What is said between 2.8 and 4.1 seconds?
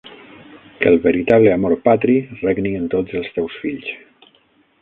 en tots els teus fills.